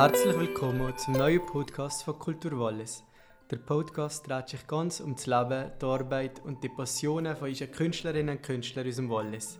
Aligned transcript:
Herzlich 0.00 0.38
willkommen 0.38 0.96
zum 0.96 1.12
neuen 1.12 1.44
Podcast 1.44 2.04
von 2.04 2.18
Kultur 2.18 2.58
Wallis. 2.58 3.04
Der 3.50 3.58
Podcast 3.58 4.26
dreht 4.26 4.48
sich 4.48 4.66
ganz 4.66 4.98
um 5.00 5.14
das 5.14 5.26
Leben, 5.26 5.72
die 5.78 5.84
Arbeit 5.84 6.40
und 6.42 6.64
die 6.64 6.70
Passionen 6.70 7.36
von 7.36 7.48
unseren 7.48 7.70
Künstlerinnen 7.70 8.38
und 8.38 8.42
Künstlern 8.42 8.88
aus 8.88 8.96
dem 8.96 9.10
Wallis. 9.10 9.58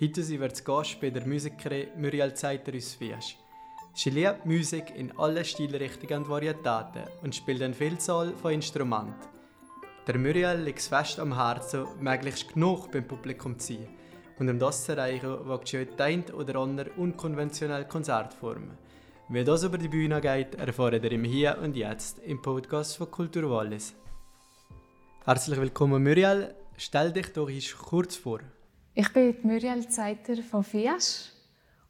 Heute 0.00 0.24
sind 0.24 0.40
wir 0.40 0.52
zu 0.52 0.64
Gast 0.64 1.00
bei 1.00 1.10
der 1.10 1.24
Musikerin 1.24 1.90
Muriel 1.96 2.34
Zeiter 2.34 2.74
aus 2.74 2.94
Fies. 2.94 3.36
Sie 3.94 4.10
liebt 4.10 4.44
Musik 4.46 4.92
in 4.96 5.16
allen 5.16 5.44
Stilrichtungen 5.44 6.24
und 6.24 6.28
Varietäten 6.28 7.04
und 7.22 7.36
spielt 7.36 7.62
eine 7.62 7.72
Vielzahl 7.72 8.34
von 8.34 8.54
Instrumenten. 8.54 9.14
Der 10.08 10.18
Muriel 10.18 10.60
liegt 10.60 10.80
es 10.80 10.88
fest 10.88 11.20
am 11.20 11.36
Herzen, 11.36 11.86
möglichst 12.00 12.52
genug 12.52 12.90
beim 12.90 13.06
Publikum 13.06 13.56
zu 13.60 13.74
sein. 13.74 13.88
Und 14.40 14.50
um 14.50 14.58
das 14.58 14.86
zu 14.86 14.96
erreichen, 14.96 15.38
wagt 15.48 15.68
sie 15.68 15.78
heute 15.78 16.02
ein 16.02 16.24
oder 16.32 16.58
andere 16.58 16.90
unkonventionelle 16.96 17.86
Konzertformen. 17.86 18.76
Wie 19.30 19.44
das 19.44 19.62
über 19.62 19.76
die 19.76 19.88
Bühne 19.88 20.22
geht, 20.22 20.54
erfahren 20.54 21.02
ihr 21.04 21.12
im 21.12 21.22
Hier 21.22 21.58
und 21.62 21.76
Jetzt 21.76 22.18
im 22.20 22.40
Podcast 22.40 22.96
von 22.96 23.10
Kultur 23.10 23.50
Wallis. 23.50 23.94
Herzlich 25.26 25.60
willkommen 25.60 26.02
Muriel, 26.02 26.54
stell 26.78 27.12
dich 27.12 27.34
doch 27.34 27.50
kurz 27.78 28.16
vor. 28.16 28.40
Ich 28.94 29.12
bin 29.12 29.36
Muriel 29.42 29.86
Zeiter 29.86 30.42
von 30.42 30.64
FIAS 30.64 31.30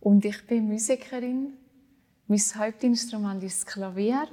und 0.01 0.25
ich 0.25 0.49
bin 0.49 0.67
Musikerin. 0.67 1.53
Mein 2.27 2.41
Hauptinstrument 2.57 3.45
ist 3.45 3.63
das 3.63 3.73
Klavier, 3.73 4.27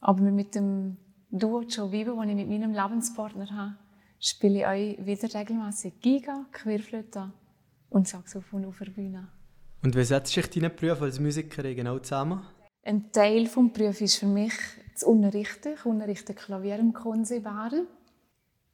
aber 0.00 0.22
mit 0.22 0.54
dem 0.54 0.96
Duo 1.30 1.60
Joe 1.68 1.92
Vivo, 1.92 2.14
das 2.18 2.30
ich 2.30 2.34
mit 2.34 2.48
meinem 2.48 2.72
Lebenspartner 2.72 3.50
habe, 3.50 3.76
spiele 4.18 4.60
ich 4.60 4.66
auch 4.66 5.06
wieder 5.06 5.34
regelmäßig 5.38 6.00
Giga, 6.00 6.46
Querflöte 6.50 7.30
und 7.90 8.08
Saxophon 8.08 8.64
auf 8.64 8.78
der 8.78 8.90
Bühne. 8.90 9.35
Und 9.82 9.94
wie 9.94 10.04
setzt 10.04 10.32
sich 10.32 10.48
dein 10.50 10.74
Beruf 10.74 11.02
als 11.02 11.20
Musikerin 11.20 11.76
genau 11.76 11.98
zusammen? 11.98 12.42
Ein 12.82 13.12
Teil 13.12 13.44
des 13.44 13.54
Berufs 13.72 14.00
ist 14.00 14.16
für 14.16 14.26
mich 14.26 14.52
das 14.92 15.02
Unterrichten. 15.02 15.74
Ich 15.74 15.84
unterrichte 15.84 16.34
Klavier 16.34 16.78
im 16.78 16.92
Konservare. 16.92 17.86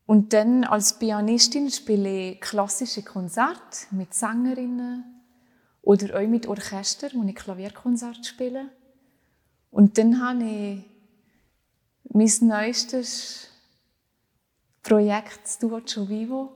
Und 0.07 0.33
dann 0.33 0.65
als 0.65 0.99
Pianistin 0.99 1.71
spiele 1.71 2.33
ich 2.33 2.41
klassische 2.41 3.03
Konzerte 3.03 3.87
mit 3.91 4.15
Sängerinnen 4.15 5.05
oder 5.81 6.19
auch 6.19 6.29
mit 6.29 6.47
Orchester, 6.47 7.09
wo 7.15 7.23
ich 7.23 7.35
Klavierkonzerte 7.35 8.25
spiele. 8.25 8.69
Und 9.71 9.97
dann 9.97 10.21
habe 10.21 10.45
ich 10.45 10.85
mein 12.11 12.49
neuestes 12.49 13.49
Projekt, 14.83 15.41
das 15.45 15.59
Duo 15.59 15.81
Vivo, 15.81 16.53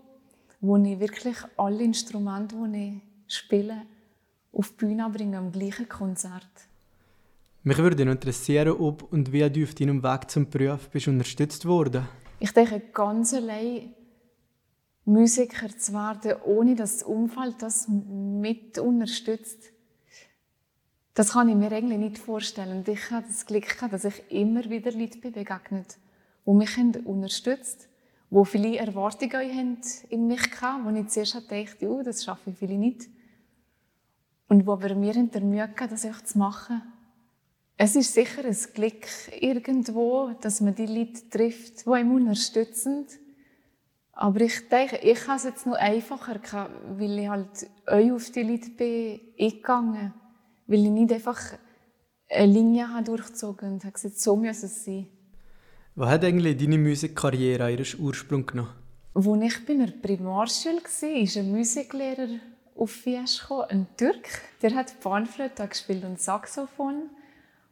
wo 0.61 0.77
ich 0.77 1.01
wirklich 1.01 1.37
alle 1.57 1.83
Instrumente, 1.83 2.57
die 2.69 3.01
ich 3.27 3.35
spiele, 3.35 3.83
auf 4.57 4.71
die 4.71 4.87
Bühne 4.87 5.09
bringen 5.11 5.35
am 5.35 5.53
gleichen 5.53 5.89
Konzert. 5.89 6.49
Mich 7.63 7.79
würde 7.79 8.03
interessieren, 8.03 8.77
ob 8.79 9.13
und 9.13 9.33
wie 9.33 9.49
du 9.51 9.65
auf 9.65 9.75
deinem 9.75 10.03
Weg 10.03 10.31
zum 10.31 10.49
Beruf 10.49 10.89
bist 10.89 11.09
unterstützt 11.09 11.65
worden. 11.67 12.07
Ich 12.39 12.53
denke, 12.53 12.81
ganz 12.93 13.35
allein 13.35 13.93
Musiker 15.05 15.77
zu 15.77 15.93
werden, 15.93 16.35
ohne 16.45 16.75
dass 16.75 16.99
das 16.99 17.03
Umfeld 17.03 17.57
das 17.61 17.89
mit 17.89 18.79
unterstützt, 18.79 19.73
das 21.15 21.33
kann 21.33 21.49
ich 21.49 21.57
mir 21.57 21.73
eigentlich 21.73 21.99
nicht 21.99 22.19
vorstellen. 22.19 22.79
Und 22.79 22.89
ich 22.89 23.11
habe 23.11 23.27
das 23.27 23.47
Glück 23.47 23.69
gehabt, 23.69 23.93
dass 23.93 24.05
ich 24.05 24.23
immer 24.31 24.69
wieder 24.69 24.93
Leute 24.93 25.19
begegnet 25.19 25.99
die 26.47 26.53
mich 26.53 26.79
unterstützt 27.05 27.89
haben, 28.31 28.45
die 28.45 28.51
viele 28.51 28.79
Erwartungen 28.79 29.81
in 30.09 30.27
mich 30.27 30.61
hatten, 30.61 30.85
wo 30.85 30.91
ich 30.97 31.09
zuerst 31.09 31.35
dachte, 31.35 31.89
oh, 31.89 32.03
das 32.05 32.23
schaffe 32.23 32.51
ich 32.51 32.57
vielleicht 32.57 32.79
nicht. 32.79 33.09
Und 34.49 34.67
wo 34.67 34.73
aber 34.73 34.95
mir 34.95 35.15
in 35.17 35.31
der 35.31 35.41
Mühe 35.41 35.67
gegeben, 35.67 35.91
das 35.91 36.05
einfach 36.05 36.23
zu 36.23 36.39
machen. 36.39 36.83
Es 37.77 37.97
ist 37.97 38.15
sicher 38.15 38.45
ein 38.45 38.57
Glück 38.75 39.07
irgendwo, 39.41 40.31
dass 40.41 40.61
man 40.61 40.75
die 40.75 40.87
Leute 40.87 41.29
trifft, 41.29 41.85
die 41.85 41.91
einem 41.91 42.15
unterstützen. 42.15 43.07
Aber 44.13 44.41
ich 44.41 44.69
denke, 44.69 44.97
ich 44.99 45.27
habe 45.27 45.37
es 45.37 45.45
jetzt 45.45 45.67
noch 45.67 45.75
einfacher 45.75 46.39
gehabt, 46.39 46.73
weil 46.99 47.19
ich 47.19 47.29
halt 47.29 47.71
euch 47.87 48.13
auf 48.13 48.31
die 48.31 48.43
Leute 48.43 48.71
bin 48.71 49.21
eingegangen. 49.39 50.15
Weil 50.67 50.85
ich 50.85 50.91
nicht 50.91 51.13
einfach 51.13 51.39
eine 52.31 52.53
Linie 52.53 52.89
habe 52.89 53.05
durchgezogen 53.05 53.75
und 53.75 53.85
habe 53.85 53.93
gesagt, 53.93 54.19
so 54.19 54.37
muss 54.37 54.63
es 54.63 54.85
sein. 54.85 55.09
Was 55.97 56.11
hat 56.11 56.25
eigentlich 56.25 56.57
deine 56.57 56.79
Musikkarriere 56.79 57.71
ihren 57.71 58.01
Ursprung 58.01 58.47
genommen? 58.47 58.71
Als 59.13 59.27
ich 59.27 59.67
bei 59.67 59.75
der 59.75 59.93
Primarschule 59.93 60.77
war, 60.77 61.23
ist 61.23 61.37
ein 61.37 61.51
Musiklehrer 61.51 62.29
auf 62.77 62.91
Fies 62.91 63.41
gekommen, 63.41 63.67
ein 63.69 63.87
Türk. 63.97 64.29
Der 64.63 64.75
hat 64.75 65.01
Panflöte 65.01 65.67
gespielt 65.67 66.05
und 66.05 66.21
Saxophon. 66.21 67.11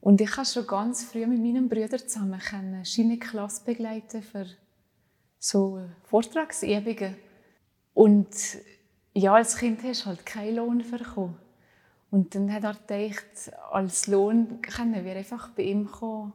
Und 0.00 0.20
ich 0.20 0.36
habe 0.36 0.46
schon 0.46 0.66
ganz 0.66 1.04
früh 1.04 1.26
mit 1.26 1.40
meinem 1.40 1.68
Bruder 1.68 1.98
zusammen 1.98 2.40
seine 2.84 3.18
Klasse 3.18 3.64
begleiten 3.64 4.22
für 4.22 4.46
so 5.38 5.80
Vortragsübungen. 6.04 7.16
Und 7.94 8.28
ja, 9.14 9.34
als 9.34 9.56
Kind 9.56 9.82
hast 9.82 10.02
du 10.02 10.06
halt 10.06 10.26
keinen 10.26 10.56
Lohn 10.56 10.84
bekommen. 10.90 11.38
Und 12.10 12.34
dann 12.34 12.52
hat 12.52 12.64
er 12.64 12.74
gedacht, 12.74 13.52
als 13.70 14.06
Lohn 14.06 14.60
können 14.62 15.04
wir 15.04 15.16
einfach 15.16 15.50
bei 15.50 15.64
ihm 15.64 15.90
kommen, 15.90 16.32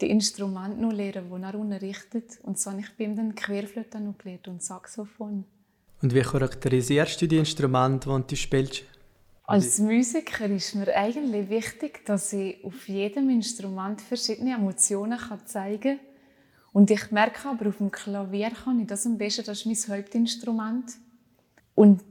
die 0.00 0.10
Instrumente 0.10 0.80
noch 0.80 0.92
lernen, 0.92 1.30
die 1.30 1.42
er 1.42 1.54
unterrichtet. 1.54 2.38
Und 2.42 2.58
so 2.58 2.70
habe 2.70 2.80
ich 2.80 2.96
bei 2.96 3.04
ihm 3.04 3.16
dann 3.16 3.34
Querflöte 3.34 4.00
noch 4.00 4.16
gelernt 4.16 4.48
und 4.48 4.62
Saxophon. 4.62 5.44
Und 6.00 6.14
wie 6.14 6.22
charakterisierst 6.22 7.20
du 7.20 7.26
die 7.26 7.38
Instrumente, 7.38 8.08
die 8.08 8.26
du 8.28 8.36
spielst? 8.36 8.84
Als 9.44 9.78
Musiker 9.78 10.46
ist 10.46 10.74
mir 10.74 10.94
eigentlich 10.94 11.48
wichtig, 11.48 12.04
dass 12.04 12.32
ich 12.32 12.62
auf 12.62 12.86
jedem 12.86 13.30
Instrument 13.30 14.00
verschiedene 14.00 14.54
Emotionen 14.54 15.18
zeigen 15.46 15.98
kann. 15.98 16.06
Und 16.72 16.90
ich 16.90 17.10
merke 17.10 17.48
aber, 17.48 17.70
auf 17.70 17.78
dem 17.78 17.90
Klavier 17.90 18.50
kann 18.50 18.78
ich 18.78 18.86
das 18.86 19.06
am 19.06 19.16
besten, 19.16 19.44
das 19.44 19.64
ist 19.64 19.66
mein 19.66 19.98
Hauptinstrument. 19.98 20.92
Und 21.74 22.02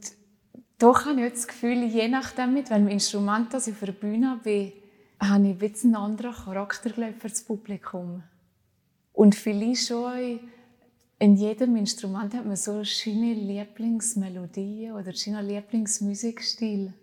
da 0.79 1.05
habe 1.05 1.25
ich 1.25 1.33
das 1.33 1.47
Gefühl, 1.47 1.83
je 1.83 2.07
nachdem, 2.07 2.53
mit 2.53 2.69
welchem 2.69 2.87
Instrument 2.87 3.53
das 3.53 3.67
ich 3.67 3.73
auf 3.73 3.79
der 3.81 3.91
Bühne 3.91 4.39
bin, 4.43 4.73
habe 5.19 5.47
ich 5.47 5.61
ein 5.61 5.73
einen 5.83 5.95
anderen 5.95 6.33
Charakter 6.33 6.89
für 6.89 7.29
das 7.29 7.43
Publikum. 7.43 8.23
Und 9.13 9.35
vielleicht 9.35 9.87
schon 9.87 10.39
in 11.19 11.35
jedem 11.35 11.75
Instrument 11.75 12.33
hat 12.33 12.45
man 12.45 12.55
so 12.55 12.83
seine 12.83 13.33
Lieblingsmelodie 13.33 14.91
oder 14.91 15.13
seinen 15.13 15.47
Lieblingsmusikstil. 15.47 16.93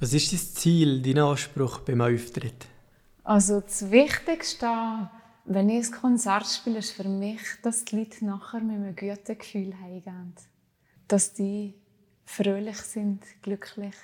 Was 0.00 0.12
ist 0.12 0.32
das 0.32 0.54
Ziel, 0.54 1.00
dein 1.00 1.18
Anspruch 1.18 1.80
beim 1.80 2.00
Auftritt? 2.00 2.66
Also 3.22 3.60
das 3.60 3.90
Wichtigste, 3.90 5.10
wenn 5.46 5.70
ich 5.70 5.86
ein 5.86 5.92
Konzert 5.92 6.46
spiele, 6.46 6.80
ist 6.80 6.90
für 6.90 7.08
mich, 7.08 7.40
dass 7.62 7.84
die 7.84 7.96
Leute 7.96 8.24
nachher 8.26 8.60
mit 8.60 8.76
einem 8.76 8.94
guten 8.94 9.38
Gefühl 9.38 9.74
heimgehen. 9.80 10.34
Dass 11.08 11.32
die 11.32 11.74
fröhlich 12.26 12.76
sind, 12.78 13.22
glücklich 13.40 13.94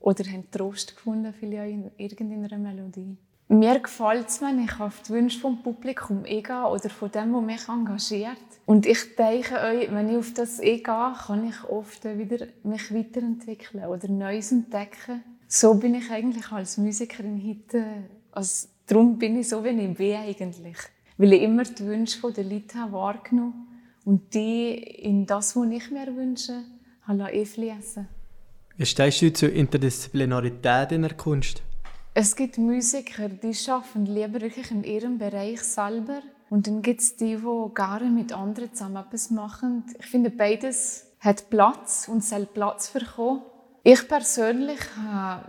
oder 0.00 0.24
haben 0.24 0.50
Trost 0.50 0.96
gefunden 0.96 1.34
vielleicht 1.38 1.72
in 1.72 1.90
irgendeiner 1.96 2.58
Melodie. 2.58 3.16
Mir 3.48 3.78
gefällt 3.78 4.28
es, 4.28 4.40
wenn 4.40 4.64
ich 4.64 4.80
auf 4.80 5.02
die 5.02 5.12
Wünsche 5.12 5.38
vom 5.38 5.62
Publikum 5.62 6.24
eingehe 6.24 6.66
oder 6.66 6.90
von 6.90 7.10
dem, 7.12 7.32
der 7.32 7.40
mich 7.42 7.68
engagiert. 7.68 8.36
Und 8.64 8.86
ich 8.86 9.14
denke 9.14 9.60
euch, 9.60 9.92
wenn 9.92 10.08
ich 10.08 10.16
auf 10.16 10.34
das 10.34 10.58
eingehe, 10.58 10.82
kann 10.82 11.48
ich 11.48 11.64
oft 11.70 12.04
wieder 12.04 12.46
mich 12.64 12.92
weiterentwickeln 12.92 13.84
oder 13.84 14.08
Neues 14.08 14.50
entdecken. 14.50 15.22
So 15.46 15.74
bin 15.74 15.94
ich 15.94 16.10
eigentlich 16.10 16.50
als 16.50 16.76
Musikerin 16.76 17.40
heute. 17.46 17.84
Also, 18.32 18.66
darum 18.88 19.16
bin 19.16 19.38
ich 19.38 19.48
so, 19.48 19.62
wie 19.62 19.68
ich 19.68 19.96
bin 19.96 20.16
eigentlich. 20.16 20.78
Weil 21.16 21.32
ich 21.34 21.42
immer 21.42 21.62
die 21.62 21.86
Wünsche 21.86 22.32
der 22.32 22.44
Leute 22.44 22.78
habe 22.80 22.92
wahrgenommen 22.92 23.68
und 24.04 24.34
die 24.34 24.74
in 24.74 25.24
das, 25.24 25.54
was 25.54 25.70
ich 25.70 25.90
mir 25.92 26.14
wünsche, 26.16 26.64
habe 27.02 27.26
einfließen 27.26 28.08
Wie 28.76 28.86
stehst 28.86 29.22
du 29.22 29.32
zur 29.32 29.52
Interdisziplinarität 29.52 30.90
in 30.90 31.02
der 31.02 31.14
Kunst? 31.14 31.62
Es 32.18 32.34
gibt 32.34 32.56
Musiker, 32.56 33.28
die 33.28 33.52
schaffen 33.52 34.06
lieber 34.06 34.40
wirklich 34.40 34.70
in 34.70 34.84
ihrem 34.84 35.18
Bereich 35.18 35.62
selber. 35.62 36.22
Und 36.48 36.66
dann 36.66 36.80
gibt 36.80 37.02
es 37.02 37.16
die, 37.16 37.36
die 37.36 37.74
gerne 37.74 38.08
mit 38.08 38.32
anderen 38.32 38.72
zusammen 38.72 39.04
etwas 39.04 39.30
machen. 39.30 39.84
Ich 39.98 40.06
finde, 40.06 40.30
beides 40.30 41.08
hat 41.20 41.50
Platz 41.50 42.08
und 42.08 42.24
soll 42.24 42.46
Platz 42.46 42.90
bekommen. 42.90 43.42
Ich 43.82 44.08
persönlich 44.08 44.80
habe 44.96 45.44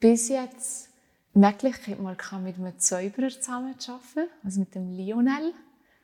bis 0.00 0.30
jetzt 0.30 0.88
die 1.34 1.40
Möglichkeit 1.40 2.00
mal 2.00 2.16
mit 2.42 2.56
einem 2.56 2.78
Zauberer 2.78 3.28
zusammenzuarbeiten, 3.28 4.30
also 4.42 4.60
mit 4.60 4.74
dem 4.74 4.96
Lionel. 4.96 5.52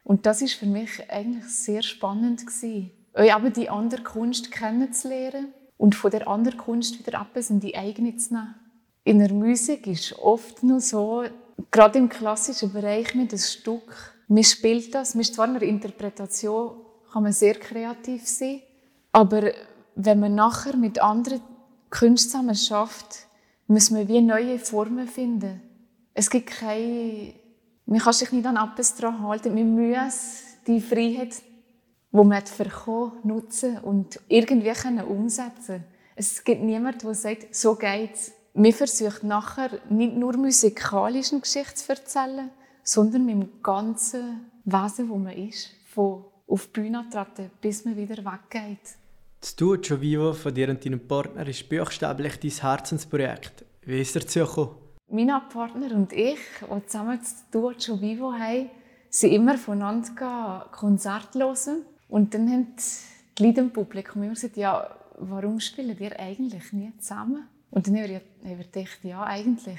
Und 0.05 0.27
das 0.27 0.43
ist 0.43 0.57
für 0.57 0.67
mich 0.67 1.11
eigentlich 1.11 1.49
sehr 1.49 1.81
spannend 1.81 2.47
gewesen, 2.47 2.91
euch 3.15 3.35
aber 3.35 3.49
die 3.49 3.71
andere 3.71 4.03
Kunst 4.03 4.51
kennenzulernen 4.53 5.55
und 5.79 5.95
von 5.95 6.11
der 6.11 6.29
anderen 6.29 6.59
Kunst 6.59 6.99
wieder 6.99 7.19
etwas 7.19 7.49
in 7.49 7.61
die 7.61 7.79
eigene 7.79 8.15
zu 8.19 8.35
nehmen. 8.35 8.66
In 9.07 9.21
der 9.21 9.33
Musik 9.33 9.87
ist 9.87 10.19
oft 10.19 10.65
nur 10.65 10.81
so, 10.81 11.23
gerade 11.71 11.97
im 12.01 12.09
klassischen 12.09 12.73
Bereich 12.73 13.15
mit 13.15 13.31
einem 13.31 13.39
Stück, 13.39 14.17
man 14.27 14.43
spielt 14.43 14.93
das, 14.97 15.15
man 15.15 15.21
ist 15.21 15.37
zwar 15.37 15.47
in 15.47 15.55
der 15.55 15.63
Interpretation, 15.63 16.73
kann 17.13 17.23
man 17.23 17.31
sehr 17.33 17.55
kreativ 17.55 18.27
sein, 18.27 18.63
aber 19.13 19.53
wenn 19.95 20.19
man 20.19 20.35
nachher 20.35 20.77
mit 20.77 21.01
anderen 21.01 21.41
Künstlern 21.89 22.53
schafft, 22.57 23.29
muss 23.69 23.93
man 23.93 24.09
wie 24.09 24.21
neue 24.21 24.59
Formen 24.59 25.07
finden, 25.07 25.63
Es 26.13 26.29
gibt 26.29 26.51
keine, 26.51 27.35
man 27.85 28.01
kann 28.01 28.13
sich 28.13 28.33
nicht 28.33 28.45
an 28.47 28.57
etwas 28.57 28.97
dran 28.97 29.23
halten. 29.23 29.55
Man 29.55 29.71
muss 29.71 30.43
die 30.67 30.81
Freiheit, 30.81 31.37
die 32.11 32.25
man 32.25 32.43
bekommen 32.59 33.13
nutzen 33.23 33.79
und 33.79 34.19
irgendwie 34.27 34.73
können 34.73 35.05
umsetzen 35.05 35.85
Es 36.17 36.43
gibt 36.43 36.63
niemanden, 36.63 37.07
der 37.07 37.15
sagt, 37.15 37.55
so 37.55 37.77
geht's. 37.77 38.33
Man 38.59 38.73
versucht 38.73 39.23
nachher 39.23 39.81
nicht 39.91 40.17
nur 40.17 40.35
musikalisch 40.39 41.31
eine 41.31 41.43
Geschichte 41.43 41.75
zu 41.75 41.93
erzählen, 41.93 42.49
sondern 42.83 43.27
mit 43.27 43.35
dem 43.35 43.63
ganzen 43.63 44.51
Wesen, 44.65 45.11
wo 45.11 45.17
man 45.17 45.37
ist. 45.37 45.69
Von 45.93 46.25
auf 46.49 46.67
die 46.69 46.81
Bühne 46.81 47.05
treten, 47.11 47.51
bis 47.61 47.85
man 47.85 47.99
wieder 47.99 48.17
weggeht. 48.17 48.97
Das 49.43 49.55
Duo 49.57 49.77
Vivo 49.77 50.33
von 50.33 50.55
dir 50.55 50.71
und 50.71 50.83
deinem 50.83 51.07
Partner 51.07 51.47
ist 51.47 51.69
buchstäblich 51.69 52.41
dein 52.41 52.51
Herzensprojekt. 52.51 53.67
Wie 53.83 54.01
ist 54.01 54.17
er 54.17 54.23
dazu 54.23 54.41
gekommen? 54.41 54.77
Mein 55.11 55.29
Partner 55.53 55.95
und 55.95 56.15
ich, 56.15 56.39
die 56.63 56.87
zusammen 56.87 57.19
das 57.19 57.45
Duo 57.51 57.73
Vivo 58.01 58.33
haben, 58.33 58.71
sind 59.11 59.33
immer 59.33 59.59
voneinander 59.59 60.67
Konzerte 60.73 61.41
hören. 61.41 61.83
Und 62.09 62.33
dann 62.33 62.51
haben 62.51 62.75
die 63.39 63.47
Leute 63.47 63.61
im 63.61 63.71
Publikum 63.71 64.23
immer 64.23 64.33
gesagt, 64.33 64.57
ja, 64.57 64.97
warum 65.19 65.61
spielen 65.61 65.99
wir 65.99 66.19
eigentlich 66.19 66.73
nie 66.73 66.93
zusammen? 66.99 67.49
Und 67.71 67.87
dann 67.87 67.97
haben 67.97 68.21
wir 68.43 68.57
gedacht, 68.57 68.99
ja, 69.03 69.23
eigentlich 69.23 69.79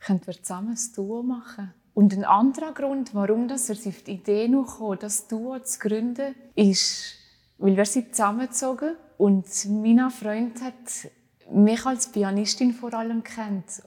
könnten 0.00 0.26
wir 0.26 0.42
zusammen 0.42 0.70
ein 0.70 0.94
Duo 0.94 1.22
machen. 1.22 1.72
Und 1.94 2.12
ein 2.12 2.24
anderer 2.24 2.72
Grund, 2.72 3.14
warum 3.14 3.48
er 3.48 3.54
auf 3.54 4.02
die 4.06 4.12
Idee 4.12 4.50
kam, 4.50 4.98
das 4.98 5.28
Duo 5.28 5.58
zu 5.60 5.78
gründen, 5.78 6.34
ist, 6.54 7.14
weil 7.58 7.76
wir 7.76 7.86
sind 7.86 8.14
zusammengezogen 8.14 8.96
und 9.16 9.46
mein 9.68 10.10
Freund 10.10 10.60
hat 10.60 11.10
mich 11.50 11.86
als 11.86 12.12
Pianistin 12.12 12.72
vor 12.72 12.92
allem 12.92 13.22
kennt. 13.22 13.82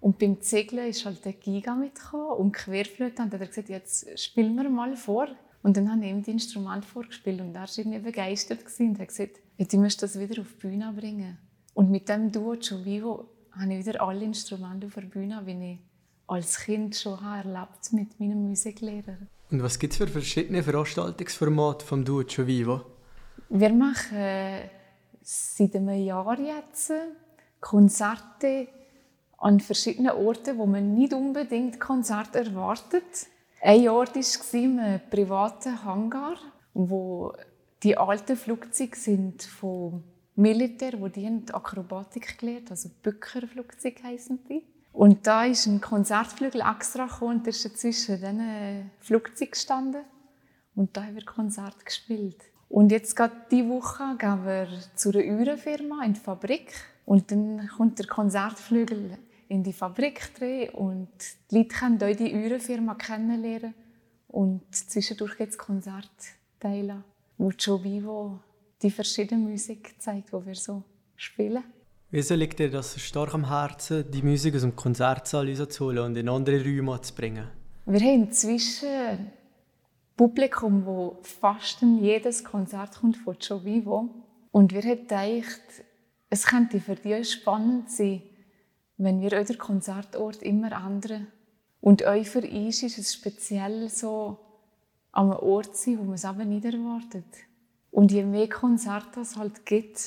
Und 0.00 0.18
beim 0.18 0.42
Zegeln 0.42 0.88
ist 0.88 1.06
halt 1.06 1.24
der 1.24 1.32
Giga 1.32 1.74
mitgekommen 1.74 2.36
und 2.38 2.52
Querflöte. 2.52 3.22
Und 3.22 3.32
dann 3.32 3.40
hat 3.40 3.46
er 3.46 3.46
gesagt, 3.46 3.70
jetzt 3.70 4.18
spielen 4.20 4.54
wir 4.56 4.68
mal 4.68 4.94
vor. 4.96 5.28
Und 5.64 5.78
dann 5.78 5.90
habe 5.90 6.04
ich 6.04 6.10
ihm 6.10 6.20
das 6.20 6.28
Instrument 6.28 6.84
vorgespielt 6.84 7.40
und 7.40 7.54
er 7.54 7.62
war 7.62 7.68
irgendwie 7.74 7.98
begeistert 7.98 8.58
und 8.78 8.98
hat 9.00 9.08
gesagt, 9.08 9.40
ich 9.56 9.72
möchte 9.72 10.02
das 10.02 10.20
wieder 10.20 10.42
auf 10.42 10.48
die 10.52 10.66
Bühne 10.66 10.92
bringen. 10.94 11.38
Und 11.72 11.90
mit 11.90 12.06
dem 12.10 12.30
Duo 12.30 12.52
Vivo 12.52 13.30
habe 13.52 13.72
ich 13.72 13.86
wieder 13.86 14.02
alle 14.02 14.24
Instrumente 14.24 14.88
auf 14.88 14.94
der 14.94 15.06
Bühne, 15.06 15.40
wie 15.46 15.72
ich 15.72 15.78
als 16.26 16.58
Kind 16.58 16.94
schon 16.94 17.18
erlebt 17.24 17.92
mit 17.92 18.20
meinem 18.20 18.46
Musiklehrer. 18.46 19.16
Und 19.50 19.62
was 19.62 19.78
gibt 19.78 19.94
es 19.94 19.98
für 20.00 20.06
verschiedene 20.06 20.62
Veranstaltungsformate 20.62 21.86
vom 21.86 22.04
Duo 22.04 22.22
Vivo? 22.22 22.82
Wir 23.48 23.72
machen 23.72 24.18
äh, 24.18 24.68
seit 25.22 25.76
einem 25.76 26.04
Jahr 26.04 26.38
jetzt 26.38 26.92
Konzerte 27.60 28.68
an 29.38 29.60
verschiedenen 29.60 30.12
Orten, 30.12 30.58
wo 30.58 30.66
man 30.66 30.92
nicht 30.92 31.14
unbedingt 31.14 31.80
Konzerte 31.80 32.40
erwartet. 32.40 33.28
Ein 33.66 33.88
Ort 33.88 34.14
war 34.14 34.84
ein 34.84 35.00
privater 35.08 35.84
Hangar, 35.86 36.36
wo 36.74 37.32
die 37.82 37.96
alten 37.96 38.36
Flugzeuge 38.36 38.94
sind 38.94 39.42
vom 39.42 40.04
Militär, 40.36 41.00
wo 41.00 41.08
die 41.08 41.26
Akrobatik 41.50 42.36
gelernt, 42.36 42.70
also 42.70 42.90
Bückerflugzeuge 43.02 44.02
heißen 44.02 44.38
die. 44.50 44.64
Und 44.92 45.26
da 45.26 45.46
ist 45.46 45.64
ein 45.64 45.80
Konzertflügel 45.80 46.60
extra 46.60 47.06
gekommen 47.06 47.38
und 47.38 47.46
ist 47.46 47.62
zwischen 47.78 48.16
diesen 48.16 48.90
Flugzeugen 49.00 49.52
gestanden. 49.52 50.02
Und 50.74 50.94
da 50.94 51.04
haben 51.04 51.14
wir 51.14 51.24
Konzert 51.24 51.86
gespielt. 51.86 52.42
Und 52.68 52.92
jetzt 52.92 53.16
gerade 53.16 53.32
diese 53.50 53.70
Woche 53.70 54.14
gehen 54.18 54.44
wir 54.44 54.68
zu 54.94 55.08
einer 55.08 55.24
Uhrenfirma 55.24 56.04
in 56.04 56.12
die 56.12 56.20
Fabrik. 56.20 56.74
Und 57.06 57.30
dann 57.30 57.66
kommt 57.74 57.98
der 57.98 58.08
Konzertflügel 58.08 59.16
in 59.48 59.62
die 59.62 59.72
Fabrik 59.72 60.34
drin 60.34 60.70
und 60.70 61.08
die 61.50 61.56
Leute 61.58 61.68
können 61.68 61.98
hier 61.98 62.14
die 62.14 62.34
Uhrenfirma 62.34 62.94
kennenlernen. 62.94 63.74
Und 64.28 64.62
zwischendurch 64.74 65.36
gibt 65.36 65.52
es 65.52 65.58
Konzertteile, 65.58 67.04
wo 67.38 67.50
Joe 67.50 67.82
Vivo 67.82 68.40
die 68.82 68.90
verschiedene 68.90 69.40
Musik 69.40 69.94
zeigt, 69.98 70.32
die 70.32 70.46
wir 70.46 70.54
so 70.54 70.82
spielen. 71.16 71.62
Wieso 72.10 72.34
liegt 72.34 72.58
dir 72.58 72.70
das 72.70 73.00
stark 73.00 73.34
am 73.34 73.48
Herzen, 73.48 74.10
die 74.10 74.22
Musik 74.22 74.54
aus 74.54 74.60
dem 74.60 74.76
Konzertsaal 74.76 75.68
zu 75.68 75.84
holen 75.84 75.98
und 75.98 76.16
in 76.16 76.28
andere 76.28 76.62
Räume 76.62 77.00
zu 77.00 77.14
bringen? 77.14 77.48
Wir 77.86 78.00
haben 78.00 78.24
inzwischen 78.24 78.88
ein 78.88 79.32
Publikum, 80.16 80.84
das 80.84 81.32
fast 81.32 81.82
in 81.82 82.02
jedes 82.02 82.44
Konzert 82.44 83.00
kommt 83.00 83.16
von 83.16 83.36
Joe 83.40 83.64
Vivo. 83.64 84.08
Und 84.52 84.72
wir 84.72 84.82
haben 84.82 85.08
gedacht, 85.08 85.84
es 86.30 86.46
könnte 86.46 86.80
für 86.80 86.94
die 86.94 87.24
spannend 87.24 87.90
sein, 87.90 88.22
wenn 88.96 89.20
wir 89.20 89.38
unseren 89.38 89.58
Konzertort 89.58 90.42
immer 90.42 90.72
ändern. 90.72 91.26
Und 91.80 92.02
euch 92.02 92.30
für 92.30 92.42
uns 92.42 92.82
ist 92.82 92.98
es 92.98 93.14
speziell 93.14 93.88
so, 93.90 94.38
an 95.12 95.30
einem 95.30 95.40
Ort 95.40 95.76
sein, 95.76 95.98
wo 95.98 96.04
man 96.04 96.14
es 96.14 96.24
eben 96.24 96.48
nicht 96.48 96.64
erwartet. 96.64 97.24
Und 97.90 98.10
je 98.10 98.24
mehr 98.24 98.48
Konzerte 98.48 99.20
es 99.20 99.36
halt 99.36 99.64
gibt, 99.64 100.00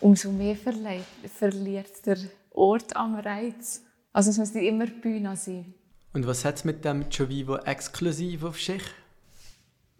umso 0.00 0.32
mehr 0.32 0.56
verliert 0.56 2.06
der 2.06 2.18
Ort 2.50 2.96
am 2.96 3.14
Reiz. 3.14 3.84
Also 4.12 4.30
es 4.30 4.38
muss 4.38 4.54
nicht 4.54 4.66
immer 4.66 4.86
Bühne 4.86 5.36
sein. 5.36 5.72
Und 6.12 6.26
was 6.26 6.44
hat 6.44 6.56
es 6.56 6.64
mit 6.64 6.84
dem 6.84 7.08
Jovivo 7.10 7.58
exklusiv 7.58 8.42
auf 8.42 8.60
sich? 8.60 8.82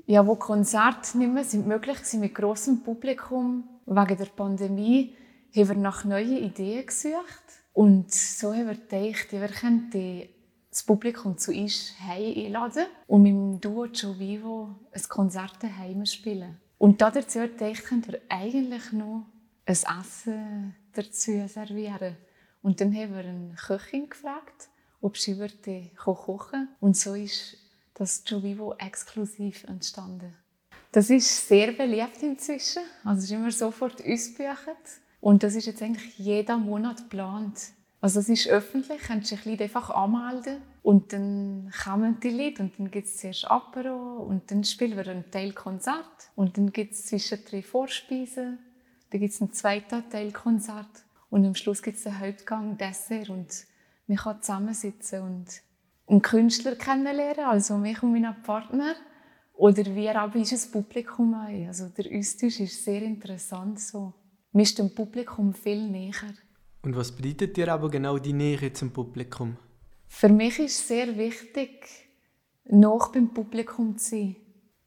Ja, 0.06 0.26
wo 0.26 0.34
Konzerte 0.34 1.16
nicht 1.18 1.32
mehr 1.32 1.44
sind 1.44 1.68
möglich 1.68 1.98
sind 1.98 2.20
mit 2.20 2.34
großem 2.34 2.82
Publikum 2.82 3.68
wegen 3.86 4.16
der 4.16 4.26
Pandemie, 4.26 5.14
haben 5.54 5.68
wir 5.68 5.76
nach 5.76 6.04
neuen 6.04 6.38
Ideen 6.38 6.86
gesucht. 6.86 7.59
Und 7.80 8.12
so 8.12 8.52
haben 8.52 8.66
wir 8.66 8.74
gedacht, 8.74 9.32
wir 9.32 9.48
könnten 9.48 10.28
das 10.68 10.82
Publikum 10.82 11.38
zu 11.38 11.50
uns 11.50 11.94
einladen 12.06 12.84
und 13.06 13.22
mit 13.22 13.32
dem 13.32 13.58
Duo 13.58 13.86
Jovivo 13.86 14.76
ein 14.92 15.02
Konzert 15.08 15.62
daheim 15.62 16.04
spielen. 16.04 16.60
Und 16.76 17.00
dazu 17.00 17.38
dachte 17.38 17.70
ich, 17.70 17.90
wir 17.90 18.20
eigentlich 18.28 18.92
noch 18.92 19.24
ein 19.64 19.72
Essen 19.72 20.76
dazu 20.92 21.48
servieren. 21.48 22.18
Und 22.60 22.82
dann 22.82 22.94
haben 22.94 23.14
wir 23.14 23.24
eine 23.24 23.54
Köchin 23.54 24.10
gefragt, 24.10 24.68
ob 25.00 25.16
sie 25.16 25.38
würde 25.38 25.90
kochen 25.96 26.68
Und 26.80 26.98
so 26.98 27.14
ist 27.14 27.56
das 27.94 28.22
Jovivo 28.26 28.74
exklusiv 28.76 29.64
entstanden. 29.64 30.34
Das 30.92 31.08
ist 31.08 31.48
sehr 31.48 31.72
beliebt 31.72 32.22
inzwischen. 32.22 32.82
Also 33.04 33.20
es 33.20 33.24
ist 33.24 33.30
immer 33.30 33.50
sofort 33.50 34.04
ausgebucht. 34.06 35.00
Und 35.20 35.42
das 35.42 35.54
ist 35.54 35.66
jetzt 35.66 35.82
eigentlich 35.82 36.18
jeden 36.18 36.64
Monat 36.64 36.98
geplant. 36.98 37.58
Also 38.00 38.20
es 38.20 38.28
ist 38.28 38.48
öffentlich, 38.48 39.02
können 39.02 39.22
sich 39.22 39.44
Leute 39.44 39.64
einfach 39.64 39.90
anmelden 39.90 40.62
und 40.82 41.12
dann 41.12 41.70
kommen 41.84 42.18
die 42.20 42.30
Leute 42.30 42.62
und 42.62 42.78
dann 42.78 42.90
gibt 42.90 43.08
es 43.08 43.18
zuerst 43.18 43.50
Apero 43.50 44.22
und 44.22 44.50
dann 44.50 44.64
spielen 44.64 44.96
wir 44.96 45.06
einen 45.06 45.30
Teil 45.30 45.52
Konzert 45.52 46.30
und 46.34 46.56
dann 46.56 46.72
gibt 46.72 46.94
es 46.94 47.04
zwischendrin 47.06 47.62
Vorspeisen 47.62 48.58
dann 49.10 49.20
gibt 49.20 49.34
es 49.34 49.40
einen 49.40 49.52
zweiten 49.52 50.08
Teil 50.08 50.32
Konzert 50.32 51.04
und 51.30 51.44
am 51.44 51.54
Schluss 51.54 51.82
gibt 51.82 51.96
es 51.96 52.04
den 52.04 52.18
Hauptgang, 52.18 52.78
Dessert 52.78 53.28
und 53.28 53.48
man 54.06 54.16
kann 54.16 54.40
zusammensitzen 54.40 55.22
und 55.22 55.46
einen 56.06 56.22
Künstler 56.22 56.76
kennenlernen, 56.76 57.44
also 57.44 57.76
mich 57.76 58.02
und 58.02 58.12
meinen 58.12 58.40
Partner. 58.42 58.94
Oder 59.54 59.84
wir 59.84 60.18
aber 60.18 60.36
ist 60.36 60.52
das 60.52 60.70
Publikum 60.70 61.34
ein. 61.34 61.66
Also 61.66 61.88
der 61.88 62.06
Austausch 62.18 62.60
ist 62.60 62.84
sehr 62.84 63.02
interessant. 63.02 63.78
So. 63.78 64.14
Man 64.52 64.62
ist 64.62 64.78
dem 64.78 64.94
Publikum 64.94 65.54
viel 65.54 65.88
näher. 65.88 66.34
Und 66.82 66.96
was 66.96 67.12
bedeutet 67.12 67.56
dir 67.56 67.72
aber 67.72 67.90
genau 67.90 68.18
die 68.18 68.32
Nähe 68.32 68.72
zum 68.72 68.90
Publikum? 68.90 69.56
Für 70.08 70.28
mich 70.28 70.58
ist 70.58 70.80
es 70.80 70.88
sehr 70.88 71.16
wichtig, 71.16 71.86
noch 72.64 73.12
beim 73.12 73.32
Publikum 73.32 73.96
zu 73.96 74.10
sein. 74.10 74.36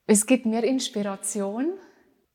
Es 0.05 0.25
gibt 0.25 0.46
mir 0.46 0.63
Inspiration, 0.63 1.74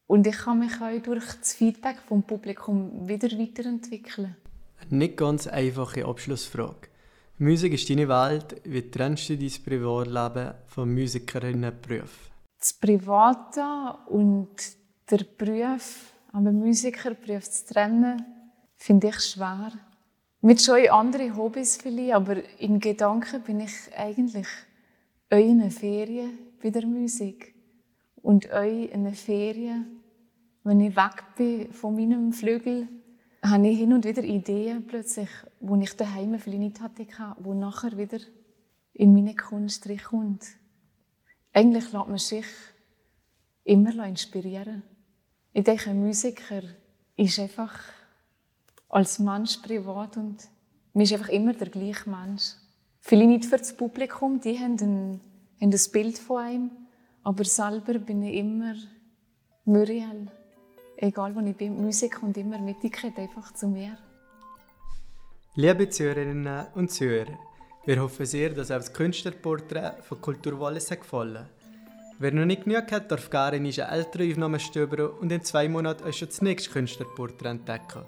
und 0.09 0.27
ich 0.27 0.39
kann 0.39 0.61
mich 0.61 0.81
auch 0.81 1.03
durch 1.03 1.35
das 1.35 1.53
Feedback 1.53 1.99
vom 1.99 2.23
Publikum 2.23 3.07
wieder 3.07 3.29
weiterentwickeln. 3.39 4.37
Eine 4.81 4.99
nicht 4.99 5.19
ganz 5.19 5.47
einfache 5.47 6.07
Abschlussfrage. 6.07 6.89
Musik 7.37 7.75
ist 7.75 7.91
deine 7.91 8.09
Welt. 8.09 8.61
Wie 8.65 8.91
trennst 8.91 9.29
du 9.29 9.37
dein 9.37 9.53
Privatleben 9.65 10.55
vom 10.67 10.95
Musikerinnenberuf? 10.95 12.31
Das 12.59 12.73
Private 12.73 13.99
und 14.09 14.57
der 15.11 15.27
Beruf, 15.37 16.15
am 16.33 16.45
Musikerberuf 16.45 17.51
zu 17.51 17.73
trennen, 17.73 18.25
finde 18.77 19.09
ich 19.09 19.21
schwer. 19.21 19.73
Mit 20.41 20.63
schon 20.63 20.89
andere 20.89 21.37
Hobbys 21.37 21.77
vielleicht, 21.77 22.15
aber 22.15 22.37
in 22.61 22.79
Gedanken 22.79 23.43
bin 23.43 23.61
ich 23.61 23.73
eigentlich 23.97 24.47
in 25.31 25.61
einer 25.61 25.71
Ferien 25.71 26.39
bei 26.63 26.71
der 26.71 26.87
Musik 26.87 27.55
und 28.23 28.45
in 28.45 28.91
einer 28.93 29.13
Ferien 29.13 29.99
wenn 30.69 30.81
ich 30.81 30.97
weg 30.97 31.25
bin 31.37 31.73
von 31.73 31.95
meinem 31.97 32.31
Flügel, 32.31 32.89
habe 33.43 33.69
ich 33.69 33.79
hin 33.79 33.95
und 33.95 34.05
wieder 34.05 34.23
Ideen 34.23 34.87
plötzlich, 34.87 35.31
die 35.61 35.83
ich 35.83 35.97
daheim 35.97 36.39
vielleicht 36.39 36.61
nicht 36.61 36.81
hatte, 36.83 37.07
die 37.07 37.55
nachher 37.55 37.97
wieder 37.97 38.19
in 38.93 39.15
meine 39.15 39.35
Kunst 39.35 39.89
kommt. 40.11 40.45
Eigentlich 41.55 41.91
lässt 41.91 42.09
man 42.09 42.19
sich 42.19 42.45
immer 43.65 44.07
inspirieren. 44.07 44.83
Ich 45.59 45.65
denke, 45.65 45.91
ein 45.91 45.99
Musiker 45.99 46.63
ist 47.17 47.37
einfach 47.41 47.77
als 48.89 49.19
Mensch 49.19 49.57
privat 49.57 50.17
und 50.17 50.37
man 50.93 51.03
ist 51.03 51.13
einfach 51.13 51.31
immer 51.31 51.53
der 51.53 51.69
gleiche 51.69 52.09
Mensch. 52.09 52.53
Vielleicht 53.01 53.29
nicht 53.29 53.45
für 53.45 53.57
das 53.57 53.77
Publikum, 53.77 54.41
die 54.41 54.57
haben 54.57 54.77
ein, 54.81 55.21
haben 55.61 55.73
ein 55.73 55.93
Bild 55.93 56.17
von 56.17 56.37
einem, 56.41 56.71
aber 57.25 57.43
selber 57.43 57.99
bin 57.99 58.23
ich 58.23 58.37
immer 58.37 58.77
Muriel. 59.65 60.31
Egal 60.97 61.35
wo 61.35 61.41
ich 61.41 61.57
bin, 61.57 61.83
Musik 61.83 62.21
kommt 62.21 62.37
immer 62.37 62.61
mit, 62.61 62.81
die 62.81 62.91
geht 62.91 63.19
einfach 63.19 63.53
zu 63.53 63.67
mir. 63.67 63.99
Liebe 65.57 65.89
Zuhörerinnen 65.89 66.67
und 66.77 66.93
Zuhörer, 66.93 67.37
wir 67.85 68.01
hoffen 68.01 68.27
sehr, 68.27 68.51
dass 68.51 68.71
euch 68.71 68.77
das 68.77 68.93
Künstlerporträt 68.93 70.03
von 70.03 70.21
Kultur 70.21 70.61
Wallis 70.61 70.89
gefallen 70.89 71.39
hat. 71.39 71.58
Wer 72.21 72.33
noch 72.33 72.47
nicht 72.47 72.65
genug 72.65 72.91
hat, 72.91 73.13
darf 73.13 73.31
gerne 73.31 73.59
in 73.59 73.67
unsere 73.67 73.93
ältere 73.93 74.29
Aufnahme 74.29 74.59
stöbern 74.59 75.11
und 75.21 75.31
in 75.31 75.45
zwei 75.45 75.69
Monaten 75.69 76.03
euch 76.03 76.19
schon 76.19 76.27
das 76.27 76.43
nächste 76.43 76.71
Künstlerporträt 76.71 77.49
entdecken. 77.49 78.03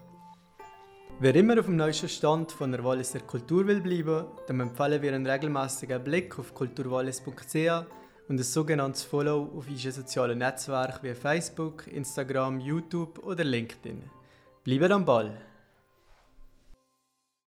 Wer 1.20 1.36
immer 1.36 1.60
auf 1.60 1.66
dem 1.66 1.76
neuesten 1.76 2.08
Stand 2.08 2.50
von 2.50 2.72
der 2.72 2.82
Walliser 2.82 3.20
Kultur 3.20 3.68
will 3.68 3.80
bleiben, 3.80 4.24
dem 4.48 4.60
empfehlen 4.60 5.00
wir 5.00 5.14
einen 5.14 5.26
regelmäßigen 5.26 6.02
Blick 6.02 6.36
auf 6.40 6.52
kulturwallis.ch 6.52 7.86
und 8.28 8.40
ein 8.40 8.42
sogenanntes 8.42 9.04
Follow 9.04 9.48
auf 9.56 9.68
unseren 9.68 9.92
sozialen 9.92 10.38
Netzwerken 10.38 11.04
wie 11.04 11.14
Facebook, 11.14 11.86
Instagram, 11.86 12.58
YouTube 12.58 13.20
oder 13.22 13.44
LinkedIn. 13.44 14.02
Bleibt 14.64 14.90
am 14.90 15.04
Ball! 15.04 15.49